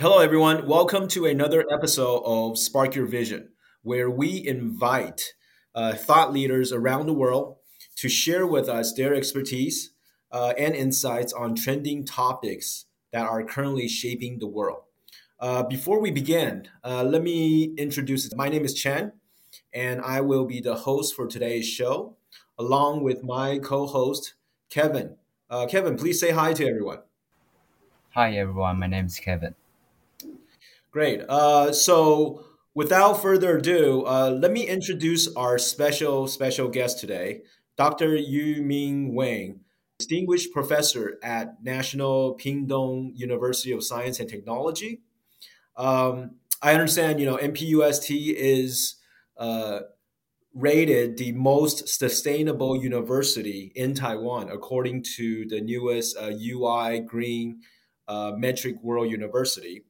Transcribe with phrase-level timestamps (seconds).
[0.00, 0.66] Hello, everyone.
[0.66, 3.50] Welcome to another episode of Spark Your Vision,
[3.82, 5.34] where we invite
[5.74, 7.56] uh, thought leaders around the world
[7.96, 9.90] to share with us their expertise
[10.32, 14.84] uh, and insights on trending topics that are currently shaping the world.
[15.38, 18.34] Uh, before we begin, uh, let me introduce.
[18.34, 19.12] My name is Chen,
[19.74, 22.16] and I will be the host for today's show,
[22.58, 24.32] along with my co-host
[24.70, 25.16] Kevin.
[25.50, 27.00] Uh, Kevin, please say hi to everyone.
[28.14, 29.54] Hi everyone, my name is Kevin.
[30.90, 31.20] Great.
[31.28, 32.44] Uh, so,
[32.74, 37.42] without further ado, uh, let me introduce our special special guest today,
[37.76, 38.16] Dr.
[38.16, 39.60] Yu Min Wang,
[39.98, 45.02] distinguished professor at National Pingtung University of Science and Technology.
[45.76, 48.96] Um, I understand, you know, NPUST is
[49.36, 49.80] uh,
[50.52, 57.60] rated the most sustainable university in Taiwan according to the newest UI uh, Green
[58.08, 59.84] uh, Metric World University.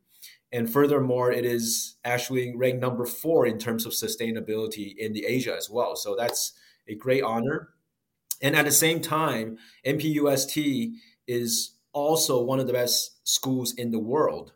[0.53, 5.55] And furthermore, it is actually ranked number four in terms of sustainability in the Asia
[5.57, 5.95] as well.
[5.95, 6.53] So that's
[6.89, 7.71] a great honor.
[8.43, 10.93] And at the same time, NPUST
[11.29, 14.53] is also one of the best schools in the world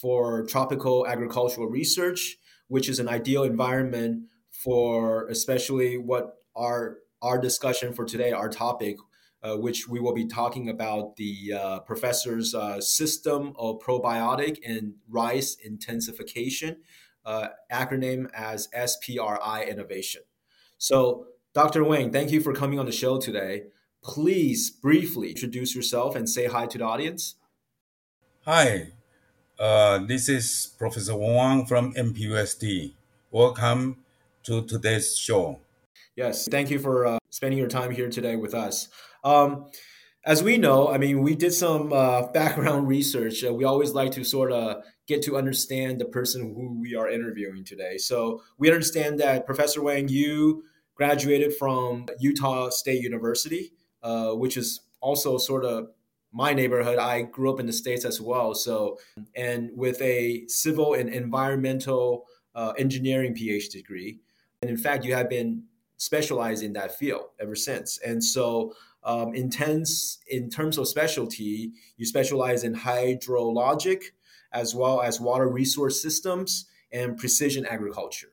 [0.00, 2.36] for tropical agricultural research,
[2.68, 8.96] which is an ideal environment for especially what our our discussion for today, our topic,
[9.42, 14.94] uh, which we will be talking about the uh, professor's uh, system of probiotic and
[15.08, 16.76] rice intensification,
[17.24, 20.22] uh, acronym as SPRI innovation.
[20.78, 21.84] So, Dr.
[21.84, 23.64] Wang, thank you for coming on the show today.
[24.02, 27.34] Please briefly introduce yourself and say hi to the audience.
[28.44, 28.92] Hi,
[29.58, 32.94] uh, this is Professor Wang from NPUST.
[33.30, 33.98] Welcome
[34.44, 35.60] to today's show.
[36.16, 38.88] Yes, thank you for uh, spending your time here today with us.
[39.28, 39.66] Um,
[40.24, 43.44] as we know, I mean, we did some uh, background research.
[43.44, 47.08] Uh, we always like to sort of get to understand the person who we are
[47.08, 47.98] interviewing today.
[47.98, 50.64] So we understand that Professor Wang, you
[50.94, 53.72] graduated from Utah State University,
[54.02, 55.88] uh, which is also sort of
[56.32, 56.98] my neighborhood.
[56.98, 58.54] I grew up in the States as well.
[58.54, 58.98] So,
[59.34, 62.24] and with a civil and environmental
[62.54, 64.18] uh, engineering PhD degree.
[64.60, 65.62] And in fact, you have been
[65.96, 67.98] specialized in that field ever since.
[67.98, 68.74] And so,
[69.04, 74.04] um, intense in terms of specialty, you specialize in hydrologic
[74.52, 78.32] as well as water resource systems and precision agriculture.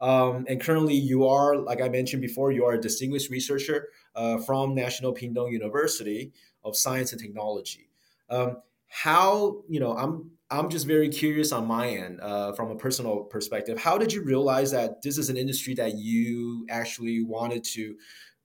[0.00, 4.38] Um, and currently, you are, like I mentioned before, you are a distinguished researcher uh,
[4.38, 6.32] from National Pingtung University
[6.64, 7.88] of Science and Technology.
[8.28, 8.56] Um,
[8.88, 13.20] how you know I'm I'm just very curious on my end, uh, from a personal
[13.20, 13.78] perspective.
[13.78, 17.96] How did you realize that this is an industry that you actually wanted to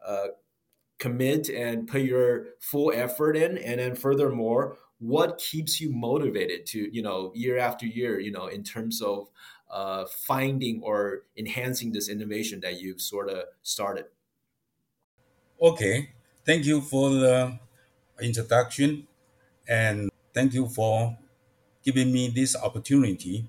[0.05, 0.27] uh,
[0.99, 3.57] commit and put your full effort in?
[3.57, 8.47] And then, furthermore, what keeps you motivated to, you know, year after year, you know,
[8.47, 9.29] in terms of
[9.69, 14.05] uh, finding or enhancing this innovation that you've sort of started?
[15.61, 16.09] Okay,
[16.45, 17.59] thank you for the
[18.21, 19.07] introduction,
[19.67, 21.17] and thank you for
[21.83, 23.47] giving me this opportunity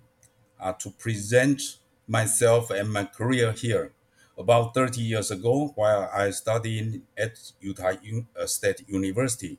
[0.60, 3.92] uh, to present myself and my career here.
[4.38, 7.94] About 30 years ago, while I studied at Utah
[8.38, 9.58] uh, State University,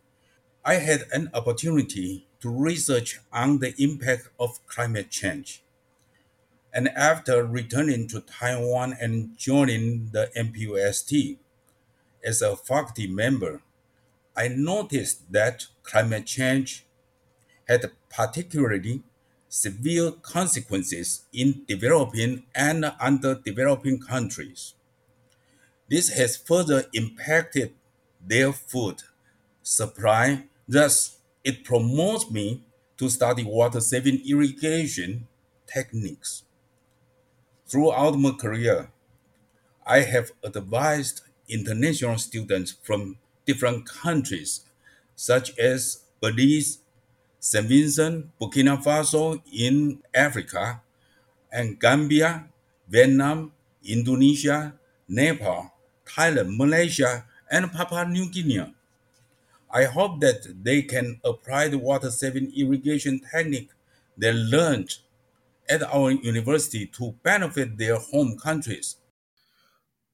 [0.64, 5.64] I had an opportunity to research on the impact of climate change.
[6.74, 11.38] And after returning to Taiwan and joining the NPUST
[12.24, 13.62] as a faculty member,
[14.34, 16.86] I noticed that climate change
[17.68, 19.04] had particularly
[19.50, 24.76] severe consequences in developing and underdeveloping countries.
[25.90, 27.74] This has further impacted
[28.26, 29.02] their food
[29.64, 32.64] supply, thus, it promotes me
[32.98, 35.28] to study water saving irrigation
[35.72, 36.44] techniques.
[37.68, 38.92] Throughout my career,
[39.86, 44.62] I have advised international students from different countries,
[45.16, 46.80] such as Belize,
[47.40, 47.66] St.
[47.66, 50.82] Vincent, Burkina Faso in Africa,
[51.52, 52.48] and Gambia,
[52.88, 53.52] Vietnam,
[53.84, 54.74] Indonesia,
[55.08, 55.72] Nepal,
[56.06, 58.74] Thailand, Malaysia, and Papua New Guinea.
[59.72, 63.70] I hope that they can apply the water saving irrigation technique
[64.18, 64.98] they learned
[65.70, 68.98] at our university to benefit their home countries.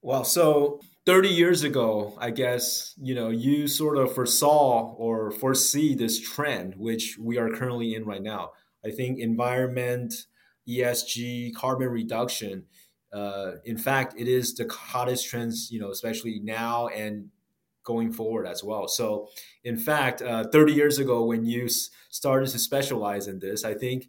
[0.02, 5.94] Well, so 30 years ago, I guess, you know, you sort of foresaw or foresee
[5.94, 8.50] this trend, which we are currently in right now.
[8.84, 10.26] I think environment,
[10.68, 12.64] ESG, carbon reduction,
[13.12, 17.30] uh, in fact, it is the hottest trends, you know, especially now and
[17.84, 18.88] going forward as well.
[18.88, 19.28] So,
[19.62, 21.68] in fact, uh, 30 years ago, when you
[22.10, 24.08] started to specialize in this, I think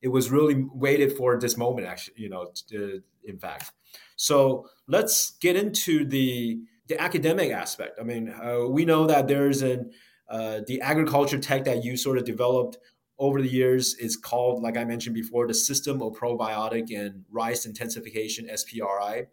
[0.00, 3.70] it was really waited for this moment, actually, you know, to, in fact.
[4.16, 7.98] So let's get into the the academic aspect.
[8.00, 9.92] I mean, uh, we know that there's an
[10.28, 12.78] uh, the agriculture tech that you sort of developed
[13.18, 17.64] over the years is called, like I mentioned before, the System of Probiotic and Rice
[17.64, 19.26] Intensification (SPRI).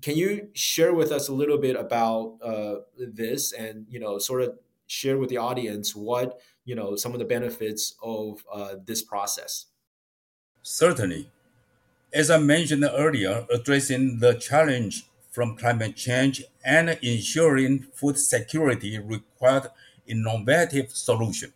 [0.00, 4.42] Can you share with us a little bit about uh, this, and you know, sort
[4.42, 9.02] of share with the audience what you know some of the benefits of uh, this
[9.02, 9.66] process?
[10.62, 11.28] Certainly,
[12.12, 19.68] as I mentioned earlier, addressing the challenge from climate change and ensuring food security required
[20.06, 21.52] innovative solution.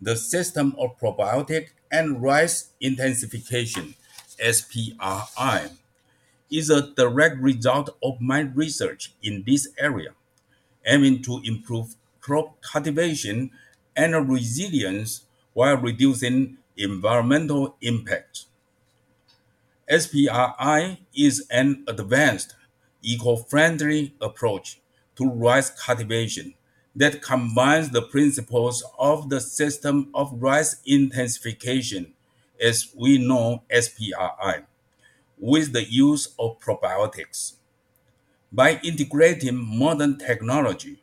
[0.00, 3.96] The system of probiotic and rice intensification,
[4.42, 5.72] SPRI,
[6.50, 10.14] is a direct result of my research in this area,
[10.86, 13.50] aiming to improve crop cultivation
[13.94, 18.46] and resilience while reducing environmental impact.
[19.90, 22.54] SPRI is an advanced,
[23.02, 24.80] eco-friendly approach
[25.16, 26.54] to rice cultivation
[26.94, 32.12] that combines the principles of the system of rice intensification,
[32.60, 34.62] as we know SPRI,
[35.36, 37.54] with the use of probiotics.
[38.52, 41.02] By integrating modern technology,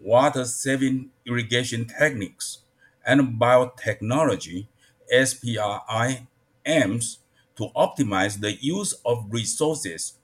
[0.00, 2.58] water saving irrigation techniques,
[3.06, 4.66] and biotechnology,
[5.12, 6.26] SPRI
[6.66, 7.18] aims
[7.56, 10.14] to optimize the use of resources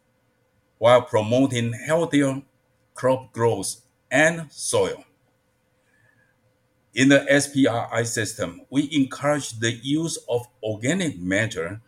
[0.79, 2.43] while promoting healthier
[2.95, 5.05] crop growth and soil.
[6.95, 11.81] In the SPRI system, we encourage the use of organic matter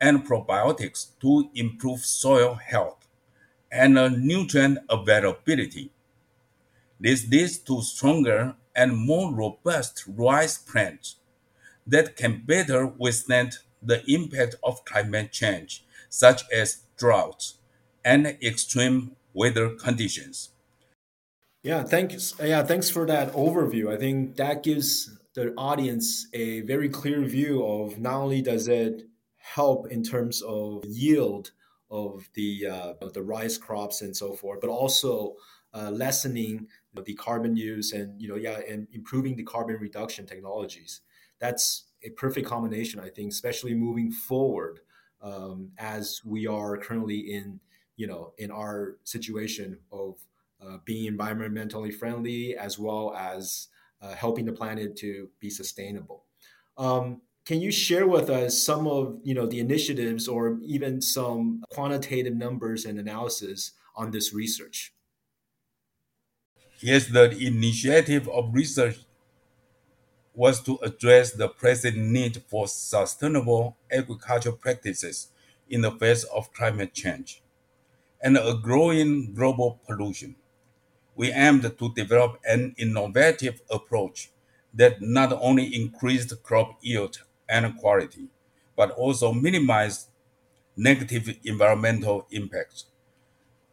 [0.00, 3.06] and probiotics to improve soil health
[3.72, 5.90] and nutrient availability.
[6.98, 11.16] This leads to stronger and more robust rice plants
[11.86, 17.58] that can better withstand the impact of climate change, such as droughts
[18.04, 20.50] and extreme weather conditions.
[21.62, 22.34] Yeah, thanks.
[22.42, 23.92] Yeah, thanks for that overview.
[23.92, 29.02] I think that gives the audience a very clear view of not only does it
[29.36, 31.50] help in terms of yield
[31.90, 35.36] of the uh, of the rice crops and so forth, but also
[35.74, 36.66] uh, lessening
[37.04, 41.00] the carbon use and you know yeah and improving the carbon reduction technologies.
[41.38, 44.80] That's a perfect combination, I think, especially moving forward
[45.22, 47.60] um, as we are currently in
[47.96, 50.18] you know in our situation of
[50.62, 53.68] uh, being environmentally friendly as well as
[54.02, 56.24] uh, helping the planet to be sustainable.
[56.78, 61.62] Um, can you share with us some of you know the initiatives or even some
[61.70, 64.94] quantitative numbers and analysis on this research?
[66.80, 68.96] Yes, the initiative of research
[70.40, 75.28] was to address the present need for sustainable agricultural practices
[75.68, 77.42] in the face of climate change
[78.22, 80.34] and a growing global pollution
[81.16, 84.30] we aimed to develop an innovative approach
[84.74, 88.28] that not only increased crop yield and quality,
[88.76, 90.08] but also minimized
[90.76, 92.86] negative environmental impacts.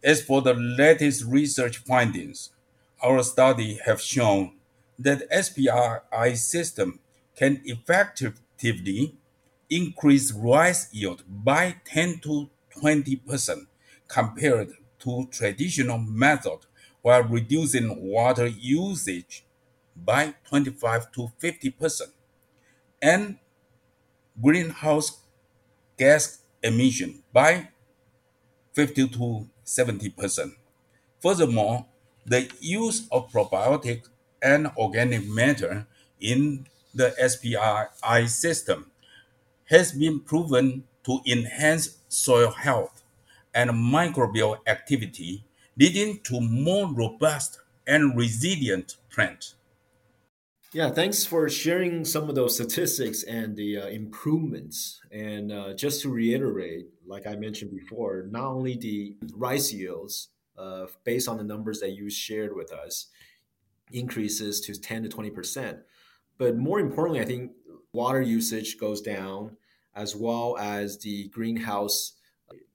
[0.04, 2.50] As for the latest research findings,
[3.04, 4.57] our study have shown
[5.00, 7.00] that SPRI system
[7.36, 9.16] can effectively
[9.70, 13.68] increase rice yield by 10 to 20 percent
[14.08, 14.70] compared
[15.00, 16.60] to traditional method
[17.02, 19.46] while reducing water usage
[19.96, 22.12] by 25 to 50 percent
[23.02, 23.38] and
[24.42, 25.22] greenhouse
[25.98, 27.70] gas emission by
[28.74, 30.54] 50 to 70 percent.
[31.20, 31.86] Furthermore,
[32.26, 34.04] the use of probiotic
[34.42, 35.88] and organic matter
[36.20, 38.92] in the SPRI system
[39.66, 43.04] has been proven to enhance soil health
[43.54, 45.44] and microbial activity
[45.78, 49.56] leading to more robust and resilient plants.
[50.74, 55.00] Yeah, thanks for sharing some of those statistics and the uh, improvements.
[55.12, 60.88] And uh, just to reiterate, like I mentioned before, not only the rice yields, uh,
[61.06, 63.08] based on the numbers that you shared with us,
[63.92, 65.80] increases to 10 to 20%,
[66.38, 67.52] but more importantly, I think
[67.94, 69.58] water usage goes down
[69.96, 72.14] as well as the greenhouse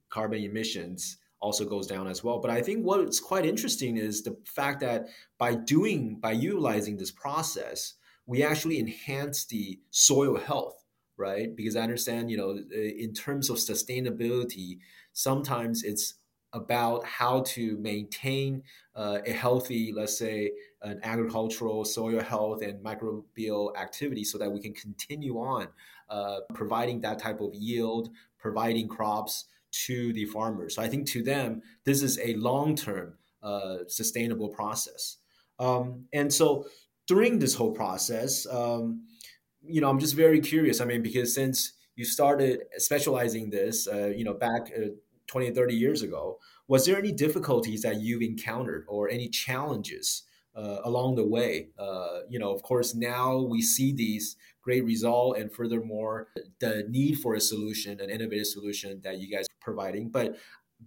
[0.09, 2.39] carbon emissions also goes down as well.
[2.39, 7.11] But I think what's quite interesting is the fact that by doing, by utilizing this
[7.11, 10.85] process, we actually enhance the soil health,
[11.17, 11.53] right?
[11.55, 14.79] Because I understand, you know, in terms of sustainability,
[15.11, 16.15] sometimes it's
[16.53, 18.63] about how to maintain
[18.95, 20.51] uh, a healthy, let's say,
[20.83, 25.67] an agricultural, soil health, and microbial activity so that we can continue on
[26.09, 30.75] uh, providing that type of yield, providing crops to the farmers.
[30.75, 35.17] So I think to them, this is a long term uh, sustainable process.
[35.59, 36.67] Um, and so
[37.07, 39.03] during this whole process, um,
[39.65, 40.81] you know, I'm just very curious.
[40.81, 44.71] I mean, because since you started specializing this, uh, you know, back
[45.29, 50.23] uh, 20 30 years ago, was there any difficulties that you've encountered or any challenges
[50.55, 51.69] uh, along the way?
[51.77, 57.15] Uh, you know, of course, now we see these great result and furthermore the need
[57.19, 60.37] for a solution an innovative solution that you guys are providing but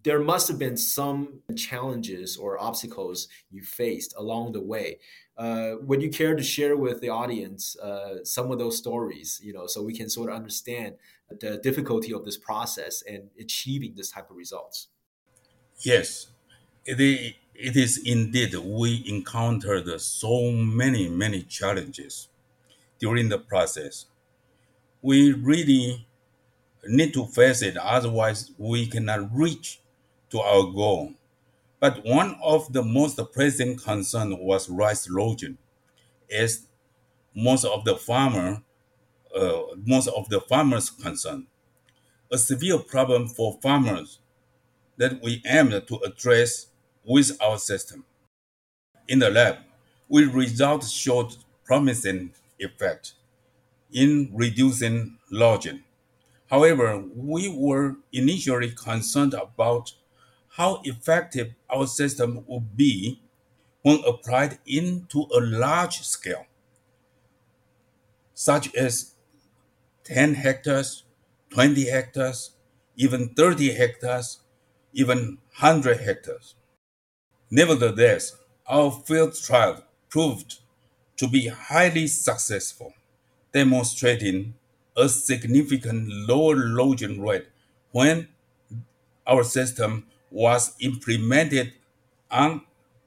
[0.02, 4.98] there must have been some challenges or obstacles you faced along the way.
[5.36, 9.52] Uh, would you care to share with the audience uh, some of those stories, you
[9.52, 10.96] know, so we can sort of understand
[11.40, 14.88] the difficulty of this process and achieving this type of results?
[15.80, 16.28] Yes,
[16.84, 17.00] it
[17.54, 18.54] it is indeed.
[18.54, 22.28] We encountered so many, many challenges
[22.98, 24.06] during the process.
[25.02, 26.06] We really
[26.86, 29.80] need to face it, otherwise, we cannot reach
[30.30, 31.12] to our goal.
[31.80, 35.58] But one of the most pressing concerns was rice erosion,
[36.30, 36.66] as
[37.34, 38.62] most of the farmer,
[39.34, 41.46] uh, most of the farmers concern,
[42.32, 44.20] a severe problem for farmers
[44.96, 46.68] that we aim to address
[47.04, 48.04] with our system.
[49.08, 49.58] In the lab,
[50.08, 53.12] we results showed promising effect
[53.92, 55.80] in reducing lodging.
[56.50, 59.92] However, we were initially concerned about
[60.56, 63.20] how effective our system would be
[63.82, 66.46] when applied into a large scale,
[68.32, 69.12] such as
[70.04, 71.04] 10 hectares,
[71.50, 72.52] 20 hectares,
[72.96, 74.40] even 30 hectares,
[74.94, 76.54] even 100 hectares.
[77.50, 78.36] Nevertheless,
[78.66, 80.60] our field trial proved
[81.18, 82.94] to be highly successful,
[83.52, 84.54] demonstrating
[84.96, 87.46] a significant lower erosion rate
[87.92, 88.28] when
[89.26, 91.72] our system was implemented
[92.30, 92.62] on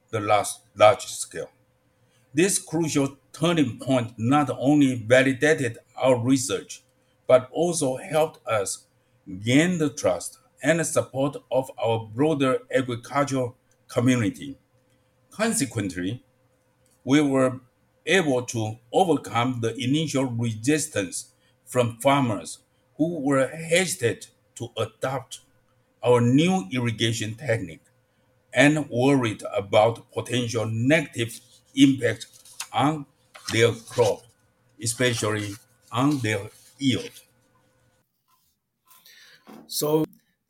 [0.10, 1.50] the large, large scale.
[2.34, 6.84] This crucial turning point not only validated our research,
[7.28, 8.86] but also helped us
[9.44, 13.56] gain the trust and support of our broader agricultural
[13.88, 14.58] community.
[15.32, 16.24] Consequently,
[17.04, 17.60] we were
[18.06, 21.34] able to overcome the initial resistance
[21.66, 22.60] from farmers
[22.98, 25.42] who were hesitant to adopt
[26.04, 27.84] our new irrigation technique
[28.54, 31.40] and worried about potential negative
[31.76, 32.28] impact
[32.74, 33.06] on
[33.52, 34.24] their crop,
[34.82, 35.54] especially
[35.92, 37.12] on their yield.
[39.68, 40.06] So,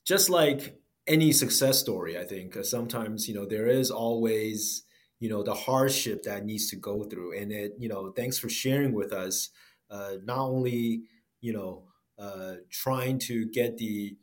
[0.06, 4.84] just like any success story, I think sometimes you know there is always
[5.20, 8.50] you know the hardship that needs to go through, and it you know thanks for
[8.50, 9.50] sharing with us
[9.90, 11.04] uh, not only
[11.42, 11.88] you know
[12.18, 14.18] uh, trying to get the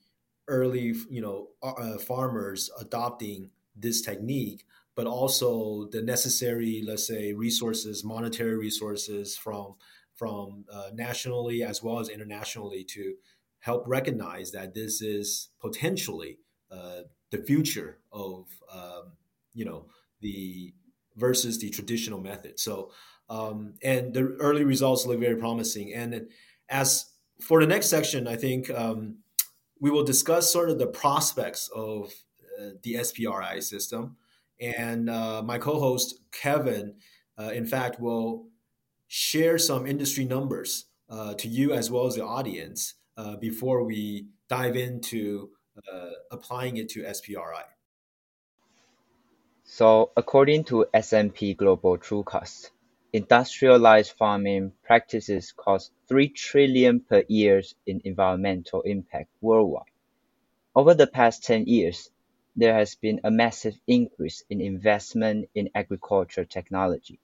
[0.49, 7.33] early, you know, uh, uh, farmers adopting this technique, but also the necessary, let's say,
[7.33, 9.75] resources, monetary resources from
[10.15, 13.17] from uh, nationally as well as internationally to
[13.59, 16.39] help recognize that this is potentially
[16.71, 17.01] uh,
[17.31, 19.13] the future of um,
[19.53, 19.87] you know
[20.21, 20.73] the
[21.17, 22.59] versus the traditional method.
[22.59, 22.93] So
[23.29, 25.93] um, and the early results look very promising.
[25.93, 26.29] And
[26.69, 27.07] as
[27.41, 29.19] for the next section, I think um,
[29.81, 32.13] we will discuss sort of the prospects of
[32.59, 34.17] uh, the SPRI system.
[34.61, 36.95] And uh, my co host, Kevin,
[37.39, 38.47] uh, in fact, will
[39.09, 44.27] share some industry numbers uh, to you as well as the audience uh, before we
[44.49, 45.51] dive into
[45.93, 47.63] uh, applying it to SPRI.
[49.65, 52.71] So, according to S&P Global TrueCost,
[53.13, 59.91] industrialized farming practices cost three trillion per year in environmental impact worldwide.
[60.75, 62.11] Over the past 10 years,
[62.57, 67.19] there has been a massive increase in investment in agriculture technology,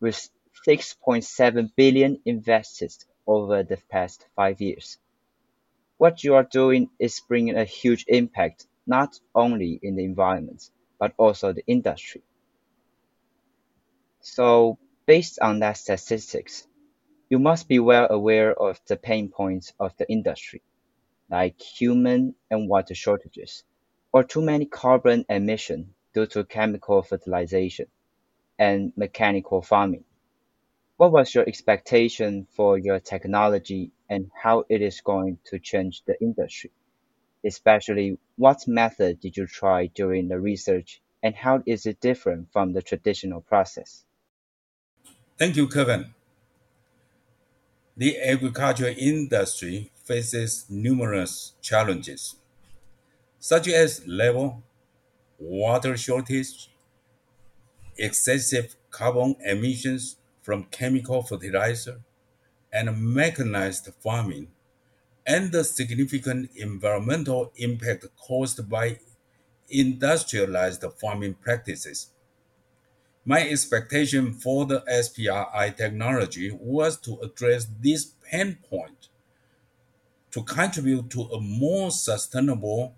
[0.00, 0.30] with
[0.66, 2.92] 6.7 billion invested
[3.26, 4.98] over the past five years.
[5.96, 11.12] What you are doing is bringing a huge impact not only in the environment, but
[11.16, 12.22] also the industry.
[14.20, 16.68] So Based on that statistics,
[17.30, 20.62] you must be well aware of the pain points of the industry,
[21.30, 23.64] like human and water shortages,
[24.12, 27.86] or too many carbon emission due to chemical fertilization
[28.58, 30.04] and mechanical farming.
[30.98, 36.20] What was your expectation for your technology and how it is going to change the
[36.22, 36.72] industry?
[37.44, 42.72] Especially, what method did you try during the research and how is it different from
[42.74, 44.04] the traditional process?
[45.38, 46.14] Thank you, Kevin.
[47.96, 52.34] The agriculture industry faces numerous challenges,
[53.38, 54.54] such as labor,
[55.38, 56.70] water shortage,
[57.96, 62.00] excessive carbon emissions from chemical fertilizer,
[62.72, 64.48] and mechanized farming,
[65.24, 68.98] and the significant environmental impact caused by
[69.70, 72.10] industrialized farming practices.
[73.28, 79.08] My expectation for the SPRI technology was to address this pain point
[80.30, 82.94] to contribute to a more sustainable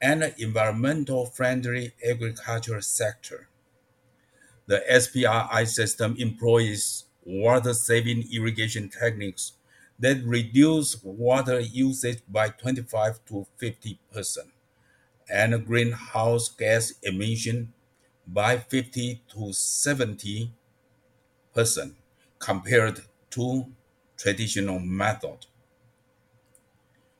[0.00, 3.48] and environmental friendly agriculture sector.
[4.68, 9.54] The SPRI system employs water saving irrigation techniques
[9.98, 14.50] that reduce water usage by 25 to 50 percent
[15.28, 17.72] and greenhouse gas emission
[18.32, 20.52] by 50 to 70
[21.54, 21.96] percent
[22.40, 23.72] compared to
[24.16, 25.46] traditional method.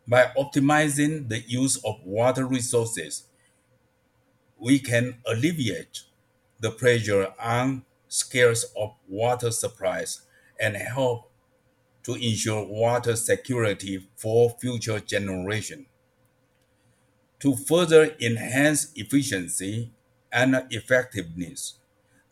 [0.07, 3.25] By optimizing the use of water resources,
[4.59, 6.03] we can alleviate
[6.61, 10.23] the pressure on scarce of water supplies
[10.61, 11.31] and help
[12.05, 15.87] to ensure water security for future generations.
[17.41, 19.93] To further enhance efficiency
[20.33, 21.75] and effectiveness,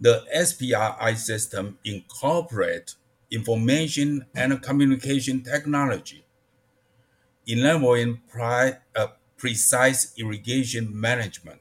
[0.01, 2.97] the SPRI system incorporates
[3.31, 6.25] information and communication technology,
[7.47, 11.61] enabling pri- uh, precise irrigation management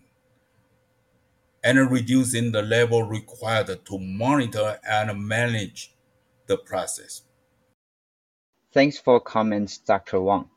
[1.64, 5.94] and reducing the level required to monitor and manage
[6.46, 7.24] the process.
[8.72, 10.22] Thanks for comments, Dr.
[10.22, 10.50] Wang.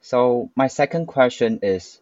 [0.00, 2.00] So my second question is,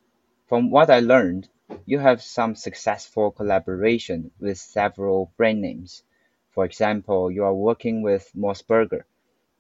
[0.49, 1.49] from what I learned,
[1.87, 6.03] you have some successful collaboration with several brand names.
[6.51, 9.07] For example, you are working with MOS Burger,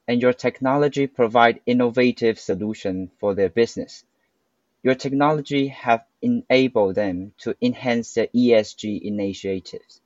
[0.09, 4.05] and your technology provide innovative solution for their business.
[4.83, 10.01] Your technology have enabled them to enhance their ESG initiatives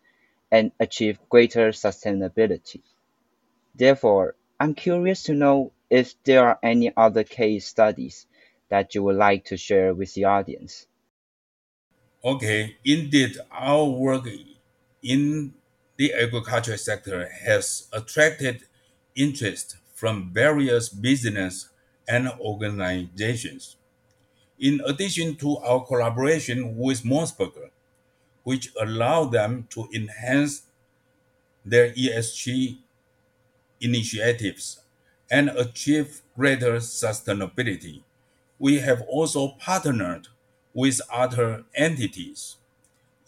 [0.51, 2.83] and achieve greater sustainability.
[3.75, 8.27] Therefore, I'm curious to know if there are any other case studies
[8.69, 10.87] that you would like to share with the audience.
[12.23, 14.29] Okay, indeed, our work
[15.03, 15.55] in
[15.97, 18.65] the agriculture sector has attracted
[19.17, 21.71] interest from various business
[22.07, 23.77] and organizations.
[24.59, 27.71] In addition to our collaboration with MOS Burger,
[28.43, 30.65] which allow them to enhance
[31.65, 32.81] their ESG
[33.81, 34.81] initiatives
[35.31, 38.03] and achieve greater sustainability,
[38.59, 40.29] we have also partnered
[40.75, 42.57] with other entities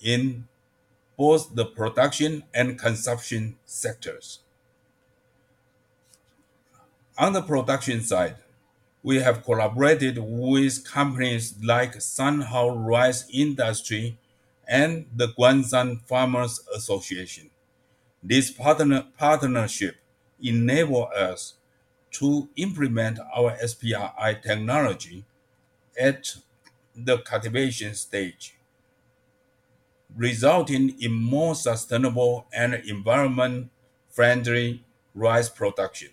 [0.01, 0.47] in
[1.17, 4.41] both the production and consumption sectors.
[7.19, 8.37] On the production side,
[9.03, 14.19] we have collaborated with companies like Sanhao Rice Industry
[14.67, 17.51] and the Guanshan Farmers Association.
[18.23, 19.97] This partner, partnership
[20.41, 21.55] enable us
[22.13, 25.25] to implement our SPRI technology
[25.99, 26.37] at
[26.95, 28.57] the cultivation stage,
[30.17, 36.11] resulting in more sustainable and environment-friendly rice production.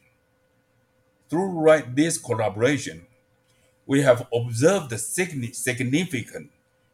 [1.30, 3.06] Through this collaboration,
[3.86, 6.52] we have observed significant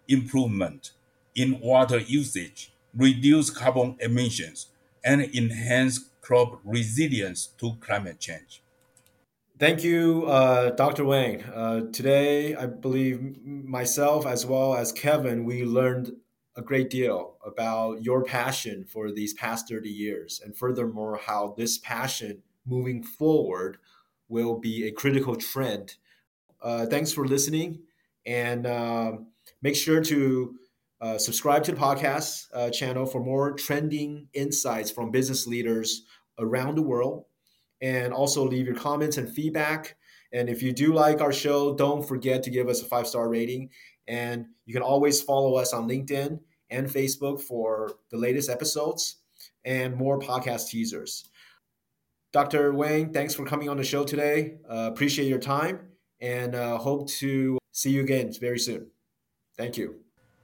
[0.07, 0.91] improvement
[1.35, 4.67] in water usage, reduced carbon emissions,
[5.03, 8.61] and enhanced crop resilience to climate change.
[9.57, 11.05] Thank you, uh, Dr.
[11.05, 11.41] Wang.
[11.43, 16.11] Uh, today, I believe myself as well as Kevin, we learned
[16.57, 21.77] a great deal about your passion for these past 30 years, and furthermore, how this
[21.77, 23.77] passion moving forward
[24.27, 25.95] will be a critical trend.
[26.61, 27.79] Uh, thanks for listening,
[28.25, 29.27] and um,
[29.61, 30.55] make sure to
[31.01, 36.03] uh, subscribe to the podcast uh, channel for more trending insights from business leaders
[36.39, 37.25] around the world.
[37.81, 39.97] And also leave your comments and feedback.
[40.31, 43.29] And if you do like our show, don't forget to give us a five star
[43.29, 43.69] rating.
[44.07, 49.17] And you can always follow us on LinkedIn and Facebook for the latest episodes
[49.63, 51.29] and more podcast teasers.
[52.31, 52.73] Dr.
[52.73, 54.55] Wang, thanks for coming on the show today.
[54.69, 55.79] Uh, appreciate your time
[56.19, 58.87] and uh, hope to see you again very soon.
[59.57, 59.95] Thank you.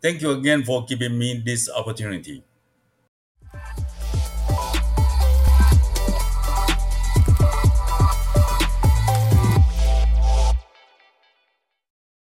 [0.02, 2.44] Thank you again for giving me this opportunity.